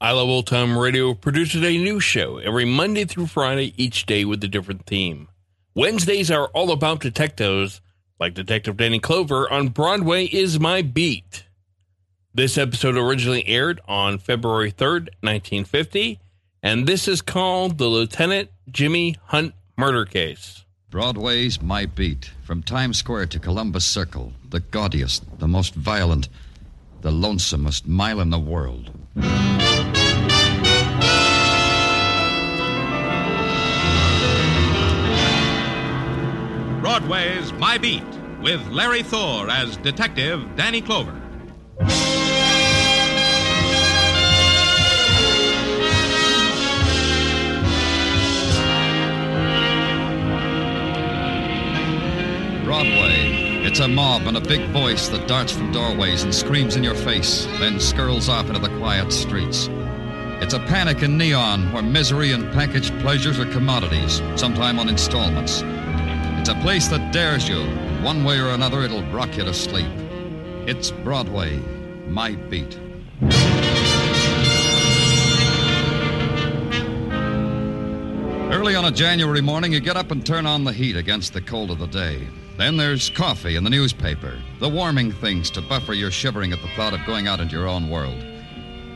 [0.00, 4.24] I Love Old Time Radio produces a new show every Monday through Friday, each day
[4.24, 5.26] with a different theme.
[5.74, 7.80] Wednesdays are all about detectives,
[8.20, 11.46] like Detective Danny Clover on Broadway is My Beat.
[12.32, 16.20] This episode originally aired on February 3rd, 1950,
[16.62, 20.64] and this is called The Lieutenant Jimmy Hunt Murder Case.
[20.90, 22.30] Broadway's my beat.
[22.44, 24.32] From Times Square to Columbus Circle.
[24.48, 26.28] The gaudiest, the most violent,
[27.00, 28.92] the lonesomest mile in the world.
[36.80, 38.02] Broadway's My Beat
[38.42, 41.12] with Larry Thor as Detective Danny Clover.
[52.64, 53.27] Broadway.
[53.68, 56.94] It's a mob and a big voice that darts from doorways and screams in your
[56.94, 59.68] face, then skirls off into the quiet streets.
[60.40, 65.60] It's a panic in neon where misery and packaged pleasures are commodities, sometime on installments.
[66.40, 67.60] It's a place that dares you.
[68.02, 69.92] One way or another, it'll rock you to sleep.
[70.66, 71.58] It's Broadway,
[72.06, 72.78] my beat.
[78.50, 81.42] Early on a January morning, you get up and turn on the heat against the
[81.42, 82.26] cold of the day.
[82.58, 86.66] Then there's coffee and the newspaper, the warming things to buffer your shivering at the
[86.74, 88.20] thought of going out into your own world.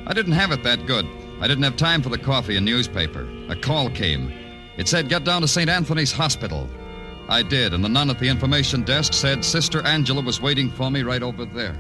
[0.04, 1.06] I didn't have it that good.
[1.40, 3.24] I didn't have time for the coffee and newspaper.
[3.48, 4.32] A call came.
[4.76, 5.70] It said, Get down to St.
[5.70, 6.68] Anthony's Hospital.
[7.28, 10.90] I did, and the nun at the information desk said Sister Angela was waiting for
[10.90, 11.76] me right over there.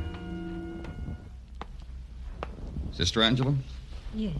[2.92, 3.56] Sister Angela?
[4.14, 4.36] Yes,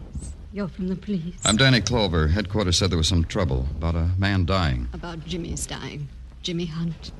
[0.53, 1.35] you're from the police.
[1.43, 2.29] I'm Danny Clover.
[2.29, 4.87] Headquarters said there was some trouble about a man dying.
[4.93, 6.07] About Jimmy's dying.
[6.43, 7.11] Jimmy Hunt.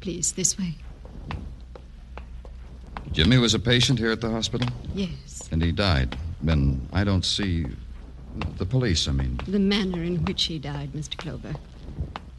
[0.00, 0.74] Please, this way.
[3.12, 5.48] Jimmy was a patient here at the hospital, Yes.
[5.52, 6.16] and he died.
[6.46, 7.66] And I don't see.
[8.56, 9.38] The police, I mean.
[9.46, 11.18] The manner in which he died, Mr.
[11.18, 11.52] Clover.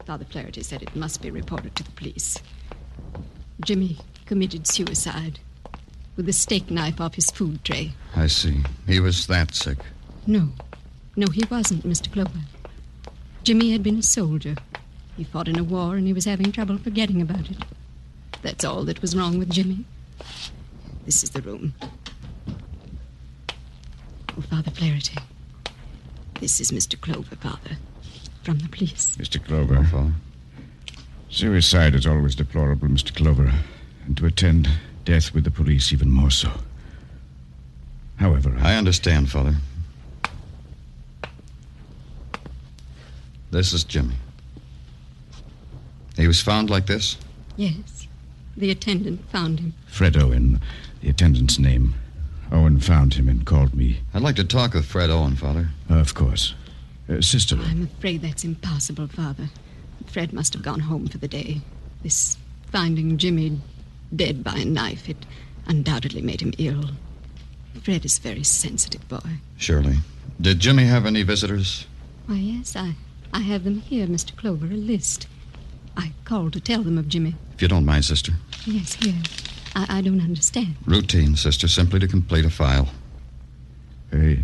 [0.04, 2.36] Father Flaherty said it must be reported to the police.
[3.64, 5.38] Jimmy committed suicide
[6.16, 7.92] with a steak knife off his food tray.
[8.16, 8.62] I see.
[8.88, 9.78] He was that sick.
[10.26, 10.48] No.
[11.14, 12.12] No, he wasn't, Mr.
[12.12, 12.40] Clover.
[13.44, 14.56] Jimmy had been a soldier.
[15.16, 17.58] He fought in a war and he was having trouble forgetting about it.
[18.42, 19.84] That's all that was wrong with Jimmy.
[21.04, 21.74] This is the room.
[24.36, 25.18] Oh, Father Flaherty.
[26.40, 27.00] This is Mr.
[27.00, 27.76] Clover, Father.
[28.42, 29.16] From the police.
[29.16, 29.42] Mr.
[29.42, 29.84] Clover.
[29.84, 30.12] Father.
[31.30, 33.14] Suicide is always deplorable, Mr.
[33.14, 33.52] Clover,
[34.06, 34.68] and to attend
[35.04, 36.50] death with the police even more so.
[38.16, 39.54] However, uh, I understand, Father.
[43.50, 44.14] This is Jimmy.
[46.16, 47.16] He was found like this?
[47.56, 48.06] Yes.
[48.56, 49.74] The attendant found him.
[49.86, 50.60] Fred Owen,
[51.00, 51.94] the attendant's name.
[52.52, 54.00] Owen found him and called me.
[54.12, 55.70] I'd like to talk with Fred Owen, Father.
[55.88, 56.54] of course.
[57.08, 59.50] Uh, sister, I'm afraid that's impossible, Father.
[60.06, 61.60] Fred must have gone home for the day.
[62.02, 62.38] This
[62.70, 63.60] finding Jimmy
[64.14, 65.26] dead by a knife, it
[65.66, 66.90] undoubtedly made him ill.
[67.82, 69.38] Fred is a very sensitive boy.
[69.56, 69.98] Surely.
[70.40, 71.86] Did Jimmy have any visitors?
[72.26, 72.94] Why, yes, I,
[73.32, 74.34] I have them here, Mr.
[74.36, 75.26] Clover, a list.
[75.96, 77.34] I called to tell them of Jimmy.
[77.54, 78.32] If you don't mind, sister.
[78.66, 79.14] Yes, here.
[79.76, 80.74] I, I don't understand.
[80.86, 82.88] Routine, sister, simply to complete a file.
[84.12, 84.36] uh,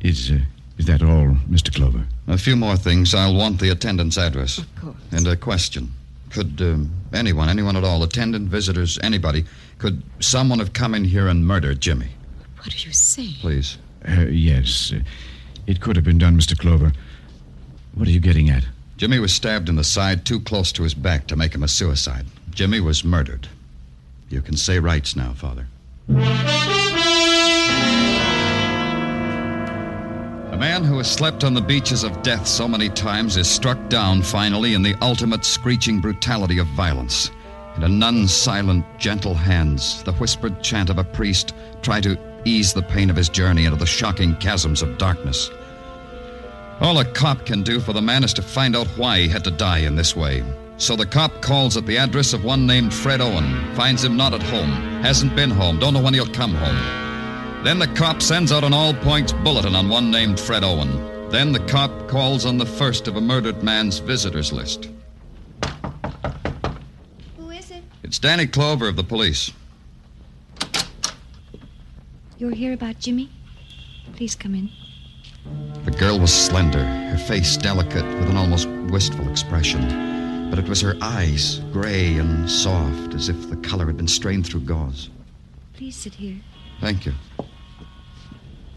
[0.00, 0.38] is uh,
[0.78, 1.74] Is that all, Mr.
[1.74, 2.04] Clover?
[2.26, 3.14] A few more things.
[3.14, 4.58] I'll want the attendant's address.
[4.58, 4.96] Of course.
[5.12, 5.92] And a question.
[6.30, 9.44] Could um, anyone, anyone at all, attendant, visitors, anybody,
[9.78, 12.08] could someone have come in here and murdered Jimmy?
[12.58, 13.28] What do you say?
[13.40, 13.78] Please.
[14.06, 14.92] Uh, yes.
[14.92, 15.00] Uh,
[15.66, 16.56] it could have been done, Mr.
[16.58, 16.92] Clover.
[17.94, 18.64] What are you getting at?
[18.98, 21.68] Jimmy was stabbed in the side too close to his back to make him a
[21.68, 22.26] suicide.
[22.50, 23.46] Jimmy was murdered.
[24.28, 25.68] You can say rites now, Father.
[26.08, 26.12] A
[30.58, 34.20] man who has slept on the beaches of death so many times is struck down
[34.20, 37.30] finally in the ultimate screeching brutality of violence.
[37.76, 42.72] In a nun's silent, gentle hands, the whispered chant of a priest try to ease
[42.72, 45.50] the pain of his journey into the shocking chasms of darkness.
[46.80, 49.42] All a cop can do for the man is to find out why he had
[49.44, 50.44] to die in this way.
[50.76, 54.32] So the cop calls at the address of one named Fred Owen, finds him not
[54.32, 54.70] at home,
[55.02, 57.64] hasn't been home, don't know when he'll come home.
[57.64, 61.30] Then the cop sends out an all points bulletin on one named Fred Owen.
[61.30, 64.88] Then the cop calls on the first of a murdered man's visitors list.
[67.36, 67.82] Who is it?
[68.04, 69.50] It's Danny Clover of the police.
[72.38, 73.30] You're here about Jimmy?
[74.14, 74.70] Please come in.
[75.44, 80.50] The girl was slender, her face delicate with an almost wistful expression.
[80.50, 84.46] But it was her eyes, gray and soft, as if the color had been strained
[84.46, 85.10] through gauze.
[85.74, 86.36] Please sit here.
[86.80, 87.14] Thank you.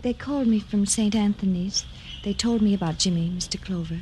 [0.01, 1.15] They called me from St.
[1.15, 1.85] Anthony's.
[2.23, 3.61] They told me about Jimmy, Mr.
[3.61, 4.01] Clover.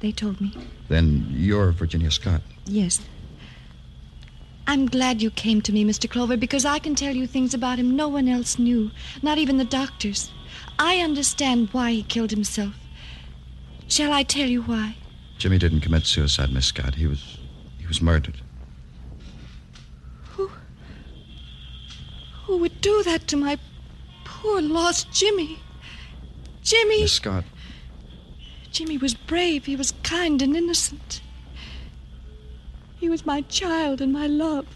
[0.00, 0.54] They told me.
[0.88, 2.42] Then you're Virginia Scott.
[2.66, 3.00] Yes.
[4.66, 6.08] I'm glad you came to me, Mr.
[6.08, 8.90] Clover, because I can tell you things about him no one else knew,
[9.22, 10.30] not even the doctors.
[10.82, 12.72] I understand why he killed himself.
[13.86, 14.96] Shall I tell you why?
[15.36, 16.94] Jimmy didn't commit suicide, Miss Scott.
[16.94, 17.36] He was
[17.78, 18.40] he was murdered.
[20.30, 20.50] Who
[22.44, 23.58] who would do that to my
[24.24, 25.58] poor lost Jimmy?
[26.62, 27.02] Jimmy!
[27.02, 27.44] Miss Scott,
[28.72, 29.66] Jimmy was brave.
[29.66, 31.20] He was kind and innocent.
[32.96, 34.66] He was my child and my love.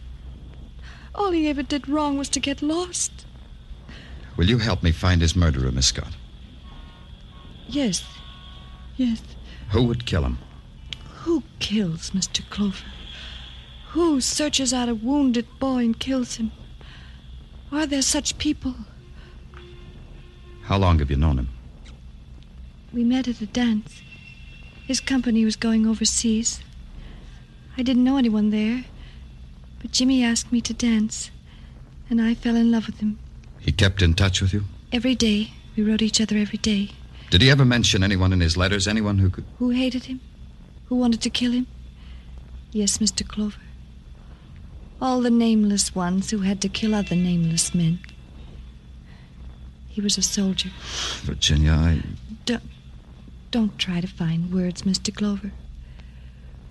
[1.15, 3.24] All he ever did wrong was to get lost.
[4.37, 6.17] Will you help me find his murderer, Miss Scott?
[7.69, 8.05] Yes.
[8.97, 9.23] Yes.
[9.71, 10.39] Who would kill him?
[11.23, 12.49] Who kills Mr.
[12.51, 12.85] Clover?
[13.91, 16.53] Who searches out a wounded boy and kills him?
[17.73, 18.75] Are there such people?
[20.63, 21.49] How long have you known him?
[22.93, 24.03] We met at a dance.
[24.87, 26.61] His company was going overseas.
[27.77, 28.85] I didn't know anyone there,
[29.81, 31.31] but Jimmy asked me to dance,
[32.09, 33.19] and I fell in love with him.
[33.65, 34.65] He kept in touch with you?
[34.93, 36.91] Every day, we wrote each other every day.
[37.31, 38.87] Did he ever mention anyone in his letters?
[38.87, 40.21] Anyone who could Who hated him?
[40.87, 41.67] Who wanted to kill him?
[42.73, 43.27] Yes, Mr.
[43.27, 43.61] Clover.
[45.01, 48.01] All the nameless ones who had to kill other nameless men.
[49.89, 50.71] He was a soldier.
[51.23, 52.03] Virginia, I
[52.45, 52.65] Don't,
[53.51, 55.15] don't try to find words, Mr.
[55.15, 55.53] Clover.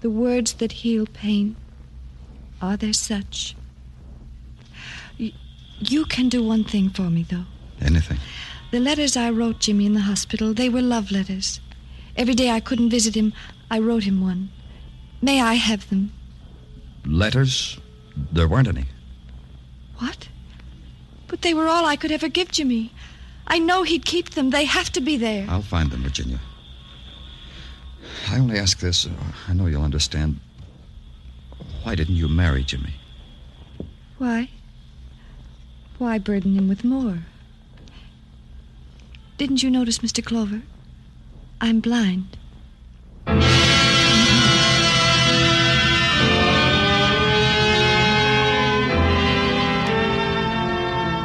[0.01, 1.55] The words that heal pain.
[2.61, 3.55] Are there such?
[5.79, 7.45] You can do one thing for me, though.
[7.81, 8.17] anything.
[8.71, 11.59] The letters I wrote Jimmy in the hospital, they were love letters.
[12.15, 13.33] Every day I couldn't visit him,
[13.69, 14.49] I wrote him one.
[15.21, 16.11] May I have them?
[17.05, 17.77] Letters?
[18.31, 18.85] There weren't any.
[19.97, 20.27] What?
[21.27, 22.91] But they were all I could ever give Jimmy.
[23.47, 24.49] I know he'd keep them.
[24.51, 25.45] They have to be there.
[25.49, 26.39] I'll find them, Virginia.
[28.29, 29.05] I only ask this.
[29.05, 29.09] uh,
[29.47, 30.39] I know you'll understand.
[31.83, 32.93] Why didn't you marry Jimmy?
[34.17, 34.49] Why?
[35.97, 37.19] Why burden him with more?
[39.37, 40.23] Didn't you notice, Mr.
[40.23, 40.61] Clover?
[41.61, 42.37] I'm blind.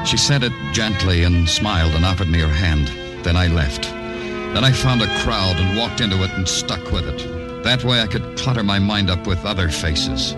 [0.08, 2.88] She said it gently and smiled and offered me her hand.
[3.24, 3.82] Then I left.
[3.82, 7.62] Then I found a crowd and walked into it and stuck with it.
[7.62, 10.34] That way I could clutter my mind up with other faces.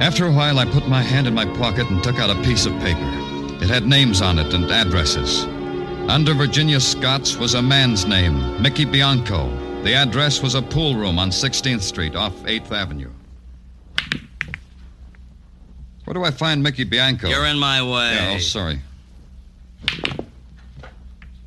[0.00, 2.64] After a while, I put my hand in my pocket and took out a piece
[2.64, 3.04] of paper.
[3.62, 5.44] It had names on it and addresses.
[6.08, 9.50] Under Virginia Scott's was a man's name, Mickey Bianco.
[9.82, 13.10] The address was a pool room on 16th Street off 8th Avenue.
[16.06, 17.28] Where do I find Mickey Bianco?
[17.28, 18.14] You're in my way.
[18.14, 18.80] Yeah, oh, sorry.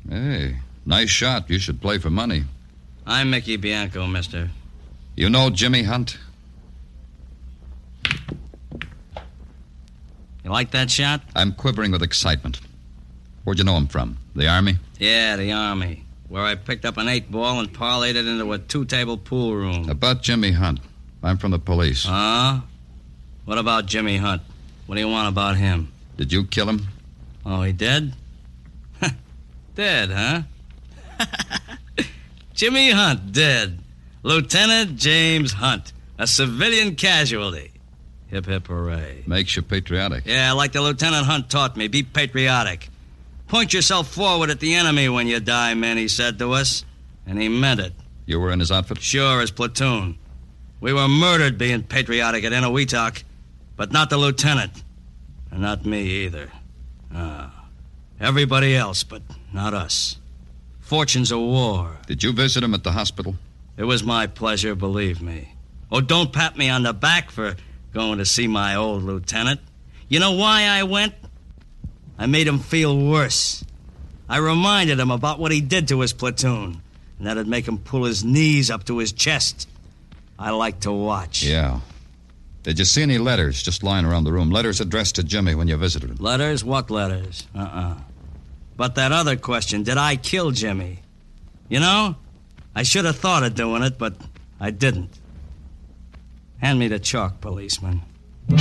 [0.08, 1.50] Hey, nice shot.
[1.50, 2.44] You should play for money.
[3.04, 4.50] I'm Mickey Bianco, mister.
[5.16, 6.18] You know Jimmy Hunt?
[10.44, 11.22] You like that shot?
[11.34, 12.60] I'm quivering with excitement.
[13.44, 14.18] Where'd you know him from?
[14.36, 14.76] The Army?
[14.98, 16.04] Yeah, the Army.
[16.28, 19.54] Where I picked up an eight ball and parlayed it into a two table pool
[19.54, 19.88] room.
[19.88, 20.80] About Jimmy Hunt.
[21.22, 22.04] I'm from the police.
[22.04, 22.60] Huh?
[23.46, 24.42] What about Jimmy Hunt?
[24.86, 25.90] What do you want about him?
[26.16, 26.88] Did you kill him?
[27.46, 28.14] Oh, he dead?
[29.74, 30.42] dead, huh?
[32.54, 33.78] Jimmy Hunt dead.
[34.22, 37.72] Lieutenant James Hunt, a civilian casualty.
[38.34, 39.22] Hip hip hooray.
[39.28, 40.24] Makes you patriotic.
[40.26, 42.88] Yeah, like the Lieutenant Hunt taught me, be patriotic.
[43.46, 46.84] Point yourself forward at the enemy when you die, man, he said to us.
[47.28, 47.92] And he meant it.
[48.26, 49.00] You were in his outfit?
[49.00, 50.18] Sure, his platoon.
[50.80, 53.22] We were murdered being patriotic at Eniwetok,
[53.76, 54.82] but not the lieutenant.
[55.52, 56.50] And not me either.
[57.14, 57.66] Ah.
[58.18, 59.22] Everybody else, but
[59.52, 60.16] not us.
[60.80, 61.98] Fortunes of war.
[62.08, 63.36] Did you visit him at the hospital?
[63.76, 65.54] It was my pleasure, believe me.
[65.92, 67.54] Oh, don't pat me on the back for
[67.94, 69.60] going to see my old lieutenant.
[70.08, 71.14] You know why I went?
[72.18, 73.64] I made him feel worse.
[74.28, 76.82] I reminded him about what he did to his platoon,
[77.18, 79.68] and that'd make him pull his knees up to his chest.
[80.38, 81.44] I like to watch.
[81.44, 81.80] Yeah.
[82.64, 84.50] Did you see any letters just lying around the room?
[84.50, 86.16] Letters addressed to Jimmy when you visited him?
[86.18, 86.64] Letters?
[86.64, 87.46] What letters?
[87.54, 87.80] Uh uh-uh.
[87.80, 87.94] uh
[88.76, 91.00] But that other question did I kill Jimmy?
[91.68, 92.16] You know,
[92.74, 94.14] I should have thought of doing it, but
[94.58, 95.10] I didn't.
[96.64, 98.00] Hand me the chalk, policeman.
[98.48, 98.56] The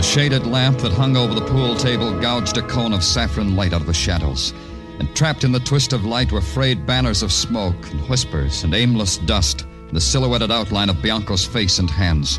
[0.00, 3.80] shaded lamp that hung over the pool table gouged a cone of saffron light out
[3.80, 4.54] of the shadows.
[5.00, 8.74] And trapped in the twist of light were frayed banners of smoke and whispers and
[8.74, 12.38] aimless dust, and the silhouetted outline of Bianco's face and hands.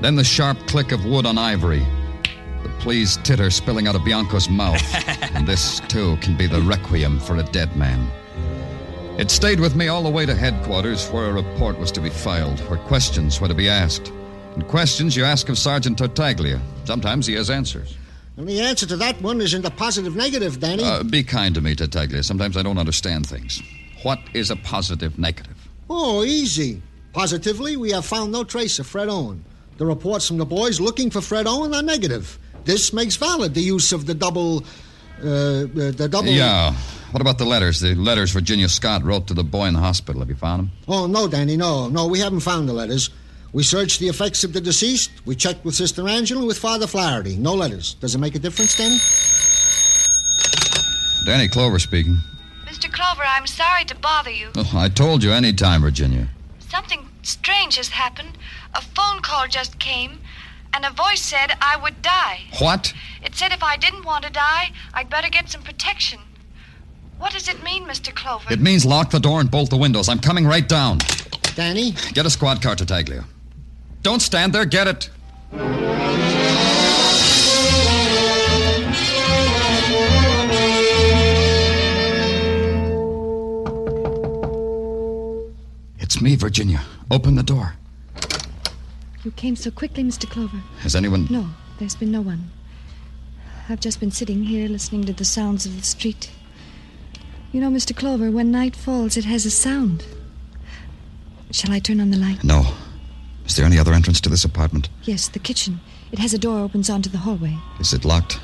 [0.00, 1.86] Then the sharp click of wood on ivory,
[2.64, 4.82] the pleased titter spilling out of Bianco's mouth.
[5.36, 8.10] and this, too, can be the requiem for a dead man.
[9.22, 12.10] It stayed with me all the way to headquarters, where a report was to be
[12.10, 14.08] filed, where questions were to be asked.
[14.56, 16.60] And questions you ask of Sergeant Tartaglia.
[16.86, 17.96] Sometimes he has answers.
[18.36, 20.82] And the answer to that one is in the positive negative, Danny.
[20.82, 22.24] Uh, be kind to me, Tartaglia.
[22.24, 23.62] Sometimes I don't understand things.
[24.02, 25.68] What is a positive negative?
[25.88, 26.82] Oh, easy.
[27.12, 29.44] Positively, we have found no trace of Fred Owen.
[29.76, 32.40] The reports from the boys looking for Fred Owen are negative.
[32.64, 34.64] This makes valid the use of the double.
[35.22, 36.28] Uh, uh, the double.
[36.28, 36.74] Yeah.
[37.12, 37.80] What about the letters?
[37.80, 40.22] The letters Virginia Scott wrote to the boy in the hospital.
[40.22, 40.70] Have you found them?
[40.88, 41.88] Oh, no, Danny, no.
[41.88, 43.10] No, we haven't found the letters.
[43.52, 45.10] We searched the effects of the deceased.
[45.26, 47.36] We checked with Sister Angela and with Father Flaherty.
[47.36, 47.94] No letters.
[48.00, 48.96] Does it make a difference, Danny?
[51.26, 52.16] Danny Clover speaking.
[52.64, 52.90] Mr.
[52.90, 54.48] Clover, I'm sorry to bother you.
[54.56, 56.28] Oh, I told you any time, Virginia.
[56.70, 58.38] Something strange has happened.
[58.74, 60.18] A phone call just came,
[60.72, 62.40] and a voice said I would die.
[62.58, 62.94] What?
[63.22, 66.20] It said if I didn't want to die, I'd better get some protection.
[67.22, 68.12] What does it mean, Mr.
[68.12, 68.52] Clover?
[68.52, 70.08] It means lock the door and bolt the windows.
[70.08, 70.98] I'm coming right down.
[71.54, 71.92] Danny?
[72.14, 73.24] Get a squad car Tartaglia.
[74.02, 74.64] Don't stand there.
[74.64, 75.08] Get it.
[86.00, 86.82] It's me, Virginia.
[87.08, 87.76] Open the door.
[89.22, 90.28] You came so quickly, Mr.
[90.28, 90.60] Clover.
[90.80, 91.28] Has anyone.
[91.30, 91.46] No,
[91.78, 92.50] there's been no one.
[93.68, 96.32] I've just been sitting here listening to the sounds of the street.
[97.52, 97.94] You know, Mr.
[97.94, 100.06] Clover, when night falls, it has a sound.
[101.50, 102.42] Shall I turn on the light?
[102.42, 102.64] No.
[103.44, 104.88] Is there any other entrance to this apartment?
[105.02, 105.80] Yes, the kitchen.
[106.12, 107.58] It has a door opens onto the hallway.
[107.78, 108.40] Is it locked?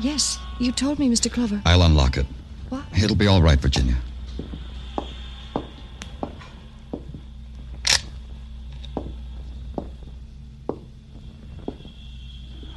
[0.00, 1.30] Yes, you told me, Mr.
[1.30, 1.60] Clover.
[1.66, 2.24] I'll unlock it.
[2.70, 2.84] What?
[2.98, 3.96] It'll be all right, Virginia.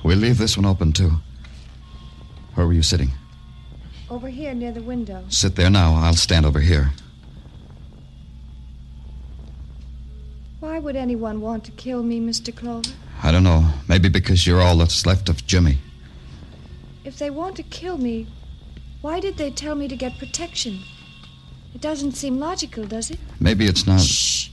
[0.04, 1.12] We'll leave this one open, too.
[2.56, 3.12] Where were you sitting?
[4.10, 5.24] Over here near the window.
[5.30, 5.96] Sit there now.
[5.96, 6.92] I'll stand over here.
[10.60, 12.56] Why would anyone want to kill me, Mr.
[12.56, 12.90] Clover?
[13.22, 13.72] I don't know.
[13.88, 15.78] Maybe because you're all that's left of Jimmy.
[17.04, 18.28] If they want to kill me,
[19.02, 20.80] why did they tell me to get protection?
[21.74, 23.20] It doesn't seem logical, does it?
[23.40, 24.02] Maybe it's not.
[24.02, 24.50] Shh.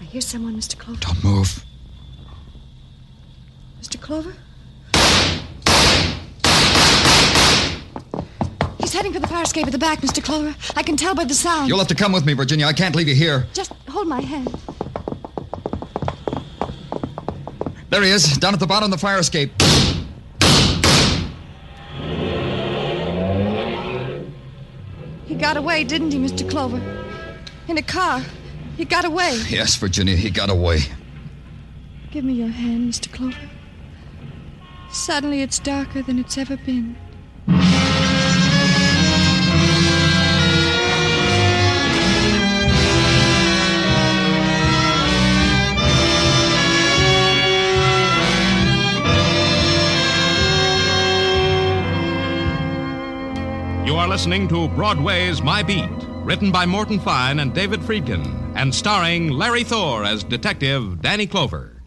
[0.00, 0.78] I hear someone, Mr.
[0.78, 1.00] Clover.
[1.00, 1.64] Don't move.
[3.80, 4.00] Mr.
[4.00, 4.34] Clover?
[8.78, 10.22] He's heading for the fire escape at the back, Mr.
[10.22, 10.54] Clover.
[10.76, 11.68] I can tell by the sound.
[11.68, 12.66] You'll have to come with me, Virginia.
[12.66, 13.46] I can't leave you here.
[13.52, 14.48] Just hold my hand.
[17.90, 19.52] There he is, down at the bottom of the fire escape.
[25.26, 26.48] He got away, didn't he, Mr.
[26.48, 26.80] Clover?
[27.68, 28.22] In a car.
[28.76, 29.38] He got away.
[29.48, 30.80] Yes, Virginia, he got away.
[32.10, 33.12] Give me your hand, Mr.
[33.12, 33.50] Clover.
[34.90, 36.96] Suddenly it's darker than it's ever been.
[54.12, 55.88] Listening to Broadway's My Beat,
[56.22, 61.80] written by Morton Fine and David Friedkin, and starring Larry Thor as Detective Danny Clover.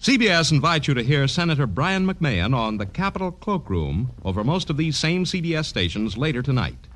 [0.00, 4.78] CBS invites you to hear Senator Brien McMahon on the Capitol Cloakroom over most of
[4.78, 6.86] these same CBS stations later tonight.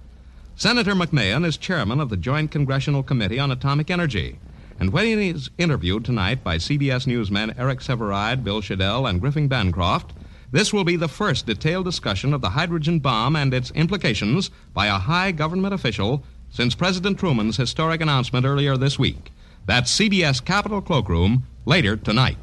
[0.56, 4.38] Senator McMahon is chairman of the Joint Congressional Committee on Atomic Energy.
[4.80, 9.46] And when he is interviewed tonight by CBS newsmen Eric Sevareid, Bill Shadell, and Griffin
[9.46, 10.14] Bancroft,
[10.50, 14.86] this will be the first detailed discussion of the hydrogen bomb and its implications by
[14.86, 19.30] a high government official since President Truman's historic announcement earlier this week.
[19.66, 22.38] That's CBS Capitol Cloakroom later tonight.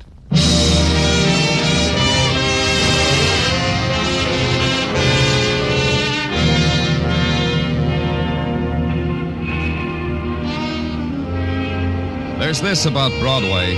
[12.38, 13.74] There's this about Broadway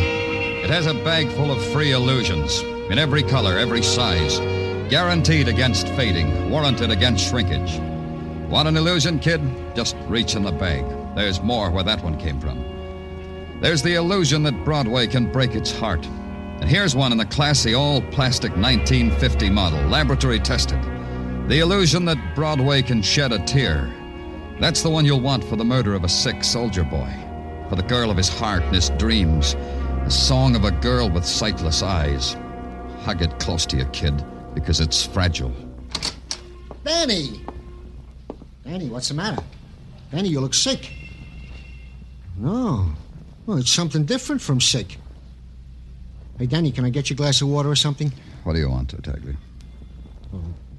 [0.63, 4.39] it has a bag full of free illusions in every color, every size,
[4.89, 7.79] guaranteed against fading, warranted against shrinkage.
[8.49, 9.41] Want an illusion, kid?
[9.75, 10.85] Just reach in the bag.
[11.15, 12.63] There's more where that one came from.
[13.61, 16.05] There's the illusion that Broadway can break its heart.
[16.05, 20.81] And here's one in the classy all plastic 1950 model, laboratory tested.
[21.49, 23.93] The illusion that Broadway can shed a tear.
[24.59, 27.13] That's the one you'll want for the murder of a sick soldier boy,
[27.67, 29.55] for the girl of his heart and his dreams,
[30.05, 32.37] the song of a girl with sightless eyes.
[33.07, 34.21] Hug it close to you, kid,
[34.53, 35.53] because it's fragile.
[36.83, 37.41] Danny!
[38.65, 39.41] Danny, what's the matter?
[40.11, 40.91] Danny, you look sick.
[42.35, 42.91] No.
[43.45, 44.97] Well, it's something different from sick.
[46.37, 48.11] Hey, Danny, can I get you a glass of water or something?
[48.43, 49.37] What do you want, Tartaglia?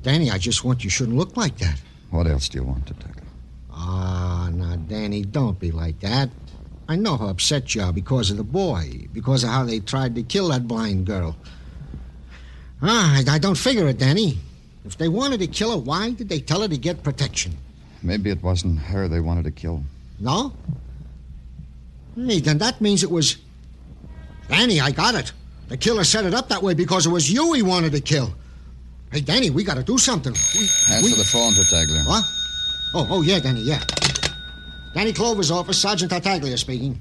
[0.02, 1.80] Danny, I just want you shouldn't look like that.
[2.10, 3.24] What else do you want, Tartaglia?
[3.72, 6.28] Ah, now, Danny, don't be like that.
[6.90, 10.14] I know how upset you are because of the boy, because of how they tried
[10.16, 11.34] to kill that blind girl.
[12.82, 14.38] Ah, I, I don't figure it, Danny.
[14.84, 17.56] If they wanted to kill her, why did they tell her to get protection?
[18.02, 19.82] Maybe it wasn't her they wanted to kill.
[20.20, 20.52] No?
[22.16, 23.36] Hey, then that means it was.
[24.48, 25.32] Danny, I got it.
[25.68, 28.32] The killer set it up that way because it was you he wanted to kill.
[29.12, 30.32] Hey, Danny, we gotta do something.
[30.32, 30.60] We,
[30.94, 32.02] Answer we- the phone, Tartaglia.
[32.04, 32.24] What?
[32.94, 33.82] Oh, oh, yeah, Danny, yeah.
[34.94, 36.98] Danny Clover's office, Sergeant Tartaglia speaking.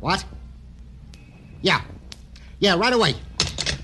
[0.00, 0.24] What?
[1.60, 1.80] Yeah.
[2.58, 3.14] Yeah, right away.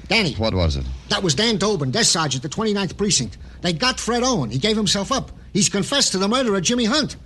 [0.08, 0.34] Danny.
[0.34, 0.86] What was it?
[1.10, 3.36] That was Dan Dobin, desk sergeant, the 29th Precinct.
[3.60, 4.50] They got Fred Owen.
[4.50, 5.30] He gave himself up.
[5.52, 7.16] He's confessed to the murder of Jimmy Hunt.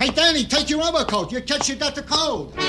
[0.00, 1.30] Hey, Danny, take your overcoat.
[1.30, 2.54] You catch you got the cold.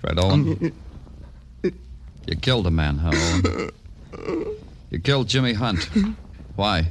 [0.00, 0.72] Fred Owen?
[1.62, 3.70] you killed a man, huh, Owen?
[4.90, 5.88] You killed Jimmy Hunt.
[6.56, 6.90] Why?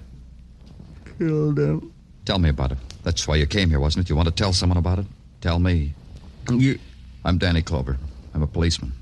[1.18, 1.92] Killed him.
[2.24, 2.78] Tell me about it.
[3.04, 4.10] That's why you came here, wasn't it?
[4.10, 5.06] You want to tell someone about it?
[5.42, 5.94] Tell me.
[6.50, 6.80] You.
[7.24, 7.98] I'm Danny Clover.
[8.34, 8.94] I'm a policeman.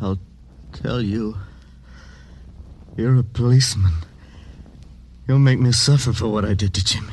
[0.00, 0.18] I'll
[0.72, 1.36] tell you.
[2.96, 3.92] You're a policeman.
[5.26, 7.12] You'll make me suffer for what I did to Jimmy.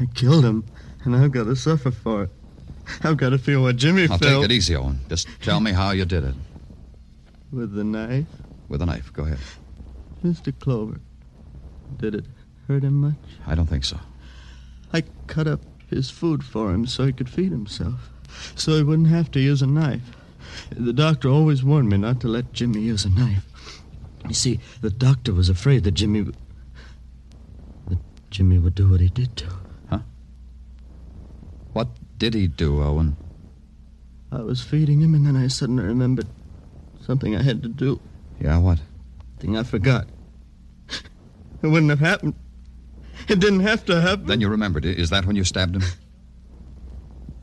[0.00, 0.64] I killed him,
[1.04, 2.30] and I've got to suffer for it.
[3.02, 4.22] I've got to feel what Jimmy felt.
[4.22, 4.42] I'll felt.
[4.42, 5.00] take it easy, Owen.
[5.08, 6.34] Just tell me how you did it.
[7.52, 8.26] With the knife?
[8.68, 9.12] With a knife.
[9.12, 9.38] Go ahead.
[10.26, 10.52] Mr.
[10.58, 11.00] Clover.
[11.98, 12.24] Did it
[12.66, 13.14] hurt him much?
[13.46, 13.98] I don't think so.
[14.92, 18.10] I cut up his food for him so he could feed himself,
[18.56, 20.02] so he wouldn't have to use a knife.
[20.70, 23.46] The doctor always warned me not to let Jimmy use a knife.
[24.28, 26.20] You see, the doctor was afraid that Jimmy.
[26.20, 26.38] w-
[27.88, 27.98] that
[28.30, 29.46] Jimmy would do what he did to.
[29.90, 30.00] Huh?
[31.72, 33.16] What did he do, Owen?
[34.32, 36.26] I was feeding him, and then I suddenly remembered
[37.04, 38.00] something I had to do.
[38.40, 38.80] Yeah, what?
[39.38, 40.08] Thing I forgot.
[41.66, 42.34] It wouldn't have happened.
[43.28, 44.26] It didn't have to happen.
[44.26, 44.86] Then you remembered.
[44.86, 45.82] I- Is that when you stabbed him?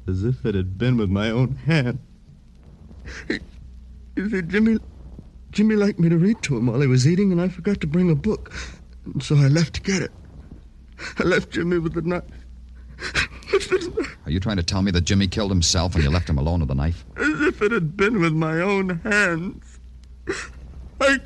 [0.07, 1.99] As if it had been with my own hand.
[4.15, 4.77] You see, Jimmy,
[5.51, 7.87] Jimmy liked me to read to him while he was eating, and I forgot to
[7.87, 8.53] bring a book,
[9.03, 10.11] and so I left to get it.
[11.19, 12.23] I left Jimmy with the knife.
[14.25, 16.61] Are you trying to tell me that Jimmy killed himself and you left him alone
[16.61, 17.03] with a knife?
[17.17, 19.79] As if it had been with my own hands.
[21.01, 21.19] I.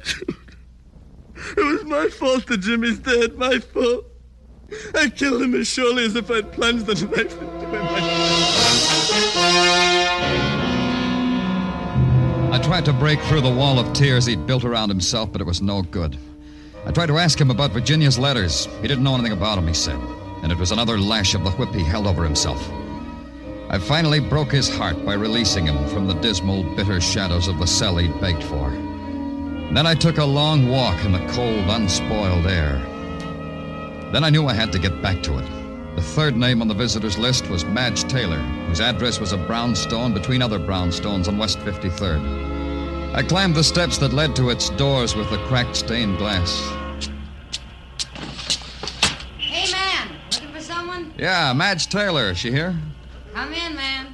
[1.56, 3.38] It was my fault that Jimmy's dead.
[3.38, 4.06] My fault.
[4.96, 7.86] I killed him as surely as if I'd plunged the knife into him.
[12.52, 15.46] I tried to break through the wall of tears he'd built around himself, but it
[15.46, 16.18] was no good.
[16.86, 18.68] I tried to ask him about Virginia's letters.
[18.82, 20.00] He didn't know anything about them, he said.
[20.42, 22.70] And it was another lash of the whip he held over himself.
[23.70, 27.68] I finally broke his heart by releasing him from the dismal, bitter shadows of the
[27.68, 28.72] cell he'd begged for.
[29.72, 32.78] Then I took a long walk in the cold, unspoiled air.
[34.12, 35.46] Then I knew I had to get back to it.
[35.96, 40.14] The third name on the visitors list was Madge Taylor, whose address was a brownstone
[40.14, 43.14] between other brownstones on West 53rd.
[43.14, 46.62] I climbed the steps that led to its doors with the cracked stained glass.
[49.38, 51.14] Hey, man, looking for someone?
[51.18, 52.30] Yeah, Madge Taylor.
[52.30, 52.76] Is she here?
[53.34, 54.14] Come in, man.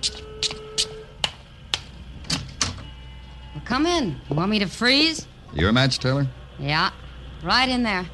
[3.53, 4.15] Well, come in.
[4.29, 5.27] You want me to freeze?
[5.53, 6.27] You're Madge Taylor?
[6.57, 6.91] Yeah,
[7.43, 8.05] right in there.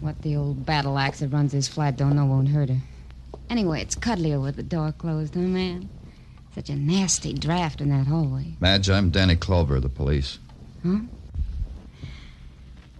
[0.00, 2.80] What the old battle axe that runs this flat don't know won't hurt her.
[3.48, 5.88] Anyway, it's cuddlier with the door closed, huh, man?
[6.54, 8.56] Such a nasty draft in that hallway.
[8.60, 10.38] Madge, I'm Danny Clover, the police.
[10.84, 11.00] Huh?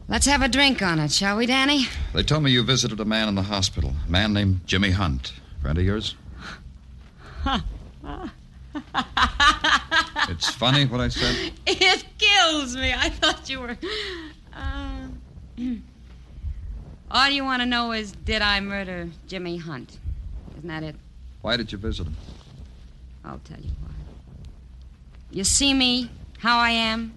[0.08, 1.86] Let's have a drink on it, shall we, Danny?
[2.14, 3.94] They told me you visited a man in the hospital.
[4.06, 5.32] A man named Jimmy Hunt.
[5.60, 6.14] Friend of yours?
[10.28, 11.52] It's funny what I said.
[11.66, 12.92] It kills me.
[12.92, 13.76] I thought you were.
[14.54, 15.08] Uh...
[17.10, 19.98] All you want to know is did I murder Jimmy Hunt?
[20.56, 20.96] Isn't that it?
[21.42, 22.16] Why did you visit him?
[23.24, 23.90] I'll tell you why.
[25.30, 27.12] You see me, how I am?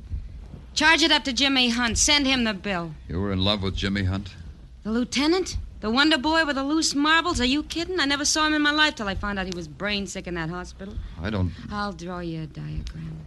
[0.74, 1.98] Charge it up to Jimmy Hunt.
[1.98, 2.91] Send him the bill.
[3.08, 4.36] You were in love with Jimmy Hunt?
[4.84, 5.58] The lieutenant?
[5.86, 7.39] The wonder boy with the loose marbles?
[7.39, 8.00] Are you kidding?
[8.00, 10.26] I never saw him in my life till I found out he was brain sick
[10.26, 10.95] in that hospital.
[11.21, 11.52] I don't.
[11.69, 13.19] I'll draw you a diagram.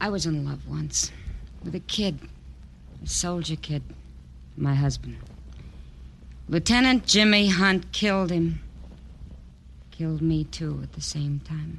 [0.00, 1.12] I was in love once
[1.62, 2.18] with a kid,
[3.04, 3.84] a soldier kid,
[4.56, 5.18] my husband.
[6.48, 8.58] Lieutenant Jimmy Hunt killed him.
[9.92, 11.78] Killed me, too, at the same time.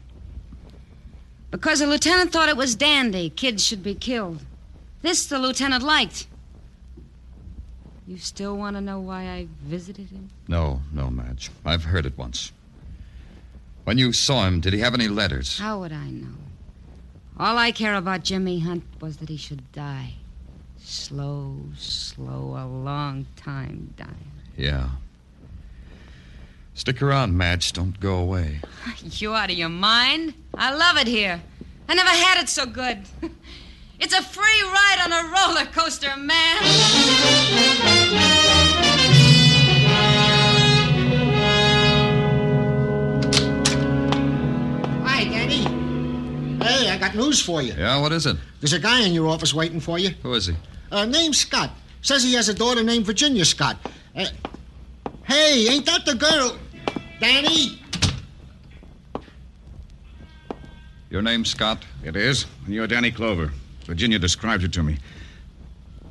[1.52, 3.30] Because the lieutenant thought it was dandy.
[3.30, 4.46] Kids should be killed.
[5.02, 6.28] This the lieutenant liked.
[8.08, 10.30] You still want to know why I visited him?
[10.48, 11.50] No, no, Madge.
[11.66, 12.52] I've heard it once.
[13.84, 15.58] When you saw him, did he have any letters?
[15.60, 16.36] How would I know?
[17.40, 20.14] All I care about Jimmy Hunt was that he should die.
[20.78, 24.32] Slow, slow, a long time dying.
[24.56, 24.90] Yeah.
[26.76, 27.74] Stick around, Madge.
[27.74, 28.60] Don't go away.
[29.04, 30.34] You out of your mind?
[30.54, 31.42] I love it here.
[31.90, 33.00] I never had it so good.
[34.00, 36.58] It's a free ride on a roller coaster, man.
[45.06, 45.64] Hi, Danny.
[46.64, 47.74] Hey, I got news for you.
[47.74, 48.38] Yeah, what is it?
[48.60, 50.10] There's a guy in your office waiting for you.
[50.24, 50.56] Who is he?
[50.92, 51.72] Uh, named Scott.
[52.02, 53.78] Says he has a daughter named Virginia Scott.
[54.16, 54.26] Uh,
[55.24, 56.58] hey, ain't that the girl?
[57.20, 57.80] Danny?
[61.10, 61.86] Your name's Scott?
[62.04, 62.46] It is.
[62.66, 63.52] And you're Danny Clover.
[63.86, 64.98] Virginia described it to me.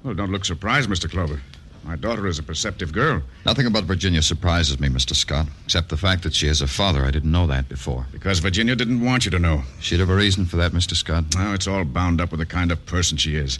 [0.02, 1.10] Well, don't look surprised, Mr.
[1.10, 1.40] Clover.
[1.84, 3.22] My daughter is a perceptive girl.
[3.44, 5.14] Nothing about Virginia surprises me, Mr.
[5.14, 7.04] Scott, except the fact that she has a father.
[7.04, 8.06] I didn't know that before.
[8.10, 9.62] Because Virginia didn't want you to know.
[9.80, 10.94] She'd have a reason for that, Mr.
[10.94, 11.24] Scott.
[11.34, 13.58] Now, it's all bound up with the kind of person she is.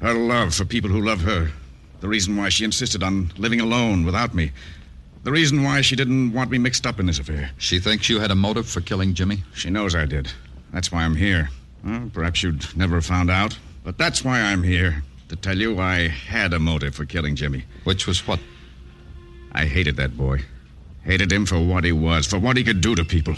[0.00, 1.50] Her love for people who love her.
[2.00, 4.52] The reason why she insisted on living alone without me.
[5.22, 7.50] The reason why she didn't want me mixed up in this affair.
[7.56, 9.42] She thinks you had a motive for killing Jimmy?
[9.54, 10.30] She knows I did.
[10.70, 11.48] That's why I'm here.
[11.84, 13.58] Well, perhaps you'd never found out.
[13.82, 15.02] But that's why I'm here.
[15.28, 17.64] To tell you I had a motive for killing Jimmy.
[17.84, 18.40] Which was what?
[19.52, 20.42] I hated that boy.
[21.02, 23.34] Hated him for what he was, for what he could do to people.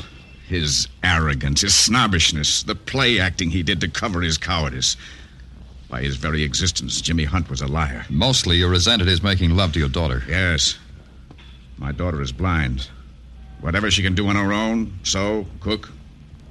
[0.49, 4.97] His arrogance, his snobbishness, the play acting he did to cover his cowardice.
[5.89, 8.05] By his very existence, Jimmy Hunt was a liar.
[8.09, 10.23] Mostly you resented his making love to your daughter.
[10.29, 10.79] Yes.
[11.79, 12.89] My daughter is blind.
[13.61, 15.91] Whatever she can do on her own, sew, cook,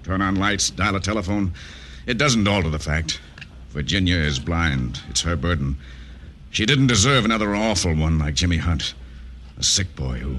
[0.04, 1.54] turn on lights, dial a telephone,
[2.06, 3.20] it doesn't alter the fact.
[3.70, 5.02] Virginia is blind.
[5.10, 5.78] It's her burden.
[6.52, 8.94] She didn't deserve another awful one like Jimmy Hunt.
[9.58, 10.38] A sick boy who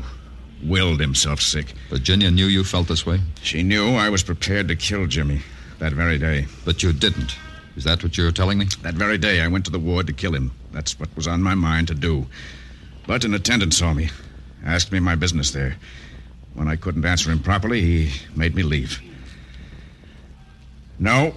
[0.63, 1.75] willed himself sick.
[1.91, 3.21] Virginia knew you felt this way?
[3.43, 5.43] She knew I was prepared to kill Jimmy
[5.79, 6.47] that very day.
[6.65, 7.37] But you didn't.
[7.77, 8.67] Is that what you're telling me?
[8.83, 10.53] That very day, I went to the ward to kill him.
[10.73, 12.27] That's what was on my mind to do.
[13.07, 14.09] But an attendant saw me,
[14.65, 15.77] asked me my business there.
[16.55, 19.01] When I couldn't answer him properly, he made me leave.
[20.99, 21.35] No,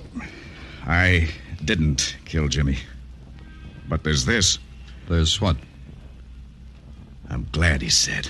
[0.86, 1.30] I
[1.64, 2.78] didn't kill Jimmy.
[3.88, 4.60] But there's this.
[5.08, 5.58] There's what?
[7.30, 8.28] I'm glad he said.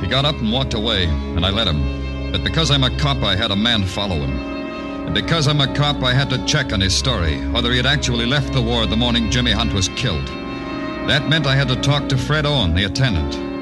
[0.00, 2.32] He got up and walked away, and I let him.
[2.32, 4.38] But because I'm a cop, I had a man follow him.
[5.06, 7.86] And because I'm a cop, I had to check on his story, whether he had
[7.86, 10.26] actually left the ward the morning Jimmy Hunt was killed.
[11.06, 13.55] That meant I had to talk to Fred Owen, the attendant.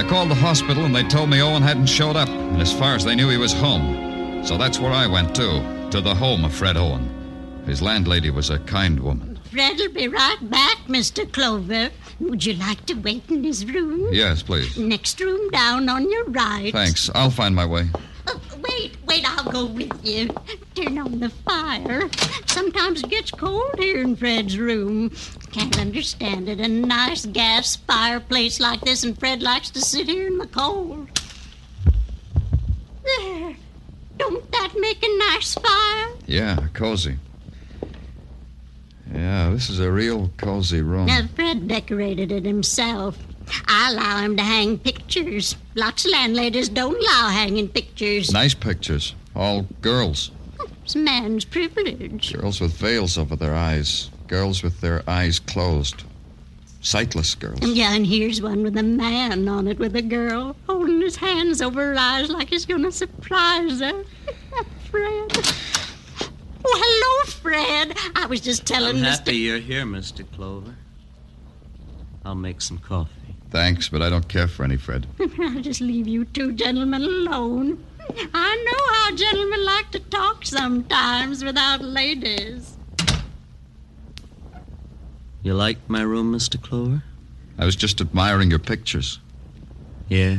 [0.00, 2.94] I called the hospital, and they told me Owen hadn't showed up, and as far
[2.94, 4.42] as they knew, he was home.
[4.46, 5.60] So that's where I went, too,
[5.90, 7.62] to the home of Fred Owen.
[7.66, 9.38] His landlady was a kind woman.
[9.52, 11.30] Fred'll be right back, Mr.
[11.30, 11.90] Clover.
[12.18, 14.08] Would you like to wait in his room?
[14.10, 14.74] Yes, please.
[14.78, 16.72] Next room down on your right.
[16.72, 17.10] Thanks.
[17.14, 17.90] I'll find my way.
[18.26, 20.30] Oh, wait, wait, I'll go with you.
[20.86, 22.08] On the fire.
[22.46, 25.10] Sometimes it gets cold here in Fred's room.
[25.52, 26.60] Can't understand it.
[26.60, 31.08] A nice gas fireplace like this, and Fred likes to sit here in the cold.
[33.04, 33.56] There.
[34.16, 36.08] Don't that make a nice fire?
[36.26, 37.16] Yeah, cozy.
[39.12, 41.06] Yeah, this is a real cozy room.
[41.06, 43.18] Now, Fred decorated it himself.
[43.66, 45.56] I allow him to hang pictures.
[45.74, 48.30] Lots of landladies don't allow hanging pictures.
[48.30, 49.14] Nice pictures.
[49.34, 50.30] All girls.
[50.90, 52.32] It's man's privilege.
[52.32, 54.10] Girls with veils over their eyes.
[54.26, 56.02] Girls with their eyes closed.
[56.80, 57.60] Sightless girls.
[57.62, 61.62] Yeah, and here's one with a man on it with a girl holding his hands
[61.62, 64.02] over her eyes like he's going to surprise her.
[64.90, 65.30] Fred.
[66.64, 67.96] Oh, hello, Fred.
[68.16, 69.18] I was just telling I'm Mr.
[69.18, 70.28] happy you're here, Mr.
[70.32, 70.74] Clover.
[72.24, 73.36] I'll make some coffee.
[73.50, 75.06] Thanks, but I don't care for any, Fred.
[75.38, 77.84] I'll just leave you two gentlemen alone.
[78.34, 82.76] I know how gentlemen like to talk sometimes without ladies.
[85.42, 86.60] You like my room, Mr.
[86.60, 87.02] Clover?
[87.58, 89.20] I was just admiring your pictures.
[90.08, 90.38] Yeah,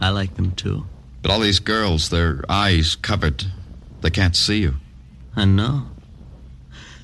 [0.00, 0.86] I like them too.
[1.22, 3.44] But all these girls, their eyes covered.
[4.00, 4.74] They can't see you.
[5.36, 5.86] I know.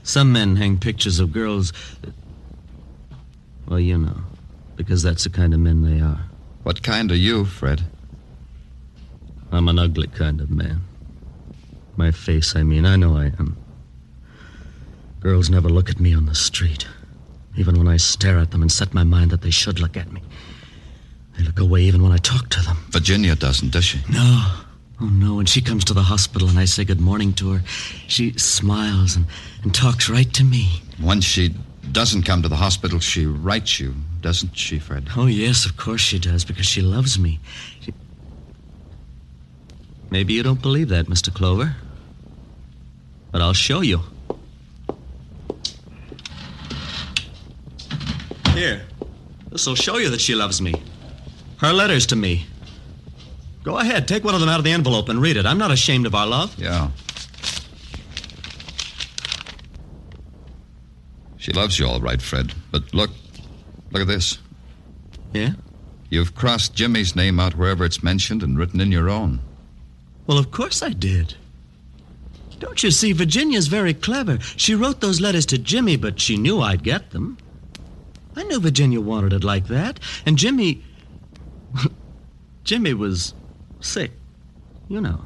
[0.03, 1.73] Some men hang pictures of girls.
[3.67, 4.23] Well, you know,
[4.77, 6.25] because that's the kind of men they are.
[6.63, 7.85] What kind are you, Fred?
[9.53, 10.83] I'm an ugly kind of man.
[11.99, 13.57] My face, I mean, I know I am.
[15.19, 16.87] Girls never look at me on the street.
[17.57, 20.13] Even when I stare at them and set my mind that they should look at
[20.13, 20.23] me.
[21.37, 22.77] They look away even when I talk to them.
[22.91, 23.99] Virginia doesn't, does she?
[24.13, 24.61] No.
[25.01, 25.35] Oh, no.
[25.35, 27.63] When she comes to the hospital and I say good morning to her,
[28.07, 29.27] she smiles and,
[29.65, 30.83] and talks right to me.
[31.03, 31.53] When she
[31.91, 35.09] doesn't come to the hospital, she writes you, doesn't she, Fred?
[35.17, 37.41] Oh, yes, of course she does, because she loves me.
[37.81, 37.93] She...
[40.11, 41.35] Maybe you don't believe that, Mr.
[41.35, 41.75] Clover.
[43.31, 44.01] But I'll show you.
[48.55, 48.83] Here.
[49.51, 50.75] This'll show you that she loves me.
[51.59, 52.47] Her letters to me.
[53.65, 55.45] Go ahead, take one of them out of the envelope and read it.
[55.45, 56.55] I'm not ashamed of our love.
[56.59, 56.91] Yeah.
[61.37, 62.53] She loves you all right, Fred.
[62.71, 63.11] But look,
[63.91, 64.39] look at this.
[65.33, 65.53] Yeah?
[66.11, 69.41] You've crossed Jimmy's name out wherever it's mentioned and written in your own.
[70.27, 71.35] Well, of course I did.
[72.59, 74.39] Don't you see, Virginia's very clever.
[74.57, 77.39] She wrote those letters to Jimmy, but she knew I'd get them.
[78.37, 80.01] I knew Virginia wanted it like that.
[80.27, 80.83] And Jimmy.
[82.65, 83.35] Jimmy was
[83.81, 84.13] sick.
[84.89, 85.23] You know.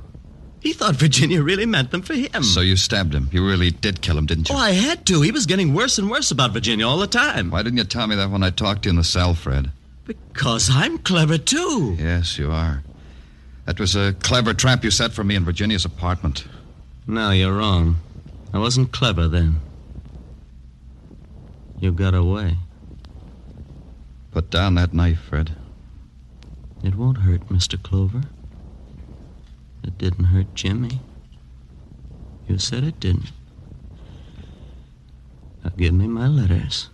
[0.60, 2.44] He thought Virginia really meant them for him.
[2.44, 3.28] So you stabbed him.
[3.32, 4.54] You really did kill him, didn't you?
[4.54, 5.20] Oh, I had to.
[5.20, 7.50] He was getting worse and worse about Virginia all the time.
[7.50, 9.72] Why didn't you tell me that when I talked to you in the cell, Fred?
[10.06, 11.96] Because I'm clever, too.
[11.98, 12.84] Yes, you are.
[13.64, 16.44] That was a clever trap you set for me in Virginia's apartment.
[17.06, 17.96] No, you're wrong.
[18.52, 19.60] I wasn't clever then.
[21.80, 22.58] You got away.
[24.30, 25.56] Put down that knife, Fred.
[26.82, 27.80] It won't hurt, Mr.
[27.82, 28.22] Clover.
[29.82, 31.00] It didn't hurt Jimmy.
[32.48, 33.32] You said it didn't.
[35.64, 36.88] Now give me my letters.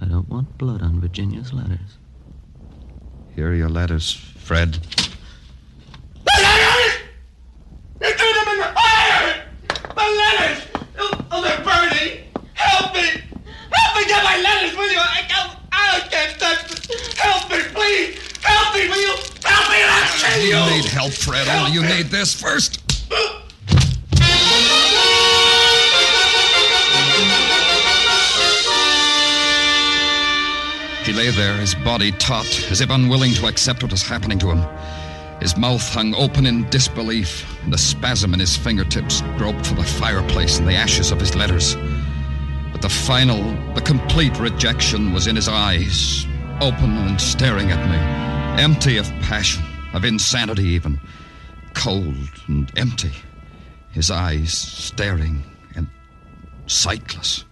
[0.00, 1.98] I don't want blood on Virginia's letters.
[3.34, 4.74] Here are your letters, Fred.
[4.74, 7.00] The letters!
[8.00, 9.44] You threw them in the fire!
[9.96, 10.66] My letters!
[10.98, 12.24] Oh, oh, they're burning!
[12.54, 13.22] Help me!
[13.70, 14.98] Help me get my letters, will you?
[14.98, 15.26] I,
[15.72, 16.98] I, I can't touch them.
[17.16, 18.18] Help me, please!
[18.42, 19.16] Help me, will you?
[19.44, 21.10] Help me, I'll kill you!
[21.28, 22.82] Only you need this first.
[31.04, 34.50] He lay there, his body taut, as if unwilling to accept what was happening to
[34.50, 34.64] him.
[35.40, 39.84] His mouth hung open in disbelief, and the spasm in his fingertips groped for the
[39.84, 41.76] fireplace and the ashes of his letters.
[42.72, 43.42] But the final,
[43.74, 46.26] the complete rejection was in his eyes,
[46.60, 49.64] open and staring at me, empty of passion,
[49.96, 51.00] of insanity even,
[51.72, 53.12] cold and empty.
[53.92, 55.42] His eyes staring
[55.74, 55.88] and
[56.66, 57.44] sightless.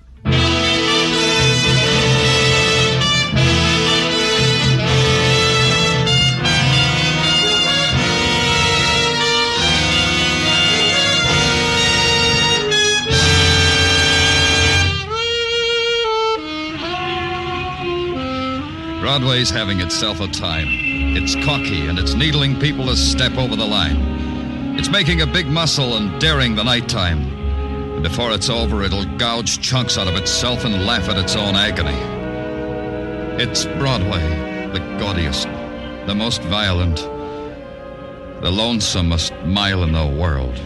[19.01, 21.04] Broadway's having itself a time.
[21.17, 24.77] It's cocky and it's needling people to step over the line.
[24.77, 27.23] It's making a big muscle and daring the nighttime.
[27.95, 31.55] And before it's over, it'll gouge chunks out of itself and laugh at its own
[31.55, 31.97] agony.
[33.41, 35.47] It's Broadway, the gaudiest,
[36.07, 40.61] the most violent, the lonesomest mile in the world.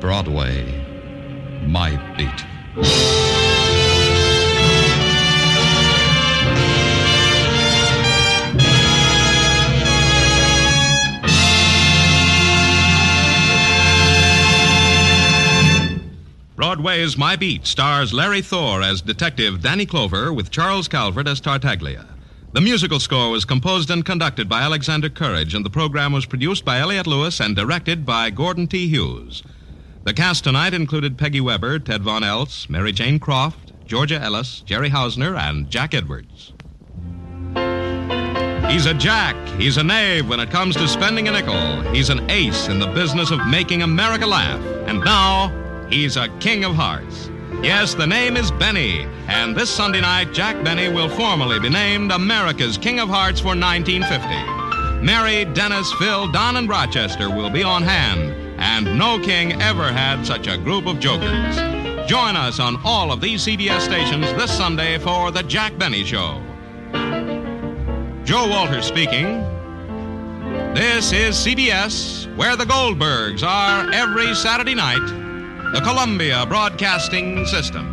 [0.00, 0.64] Broadway,
[1.66, 3.33] my beat.
[16.84, 22.04] Broadway's My Beat stars Larry Thor as Detective Danny Clover with Charles Calvert as Tartaglia.
[22.52, 26.62] The musical score was composed and conducted by Alexander Courage, and the program was produced
[26.62, 28.86] by Elliott Lewis and directed by Gordon T.
[28.86, 29.42] Hughes.
[30.02, 34.90] The cast tonight included Peggy Weber, Ted Von Eltz, Mary Jane Croft, Georgia Ellis, Jerry
[34.90, 36.52] Hausner, and Jack Edwards.
[38.70, 39.36] He's a jack.
[39.58, 41.80] He's a knave when it comes to spending a nickel.
[41.94, 44.60] He's an ace in the business of making America laugh.
[44.86, 47.30] And now, he's a king of hearts.
[47.62, 49.06] Yes, the name is Benny.
[49.26, 53.56] And this Sunday night, Jack Benny will formally be named America's King of Hearts for
[53.56, 55.02] 1950.
[55.04, 58.34] Mary, Dennis, Phil, Don, and Rochester will be on hand.
[58.58, 61.56] And no king ever had such a group of jokers.
[62.08, 66.42] Join us on all of these CBS stations this Sunday for The Jack Benny Show.
[68.24, 69.42] Joe Walters speaking.
[70.74, 75.23] This is CBS, where the Goldbergs are every Saturday night,
[75.74, 77.84] the Columbia Broadcasting System.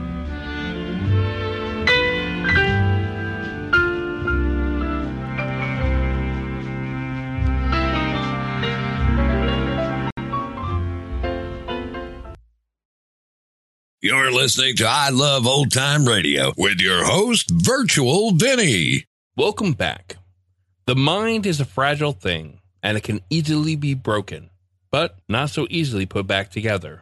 [13.99, 19.05] You're listening to I Love Old Time Radio with your host, Virtual Vinny.
[19.35, 20.17] Welcome back.
[20.85, 24.51] The mind is a fragile thing, and it can easily be broken,
[24.91, 27.01] but not so easily put back together.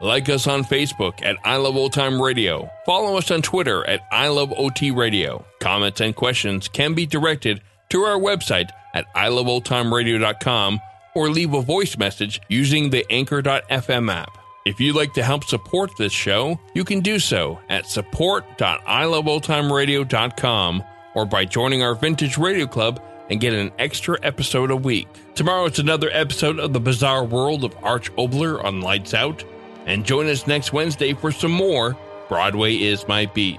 [0.00, 2.70] Like us on Facebook at I Love Old Time Radio.
[2.86, 5.44] Follow us on Twitter at I Love OT Radio.
[5.60, 7.60] Comments and questions can be directed
[7.90, 10.80] to our website at iloveoldtimeradio.com
[11.14, 14.38] or leave a voice message using the Anchor.fm app.
[14.66, 20.84] If you'd like to help support this show, you can do so at support.iloveoldtimeradio.com
[21.14, 25.08] or by joining our Vintage Radio Club and get an extra episode a week.
[25.34, 29.44] Tomorrow it's another episode of The Bizarre World of Arch Oboler on Lights Out.
[29.90, 31.96] And join us next Wednesday for some more
[32.28, 33.58] Broadway is My Beat.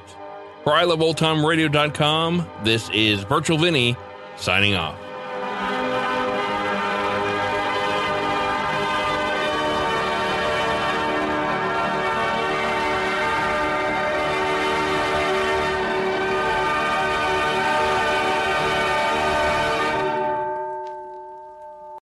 [0.64, 3.98] For iloveoldtimeradio.com, this is Virtual Vinny
[4.38, 4.98] signing off.